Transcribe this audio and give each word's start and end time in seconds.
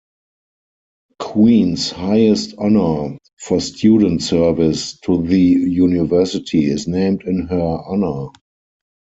Queen's 1.19 1.91
highest 1.91 2.55
honour 2.57 3.19
for 3.37 3.59
student 3.61 4.23
service 4.23 4.99
to 5.01 5.21
the 5.21 5.39
University, 5.39 6.65
is 6.65 6.87
named 6.87 7.21
in 7.21 7.41
her 7.45 7.77
honour. 7.85 8.29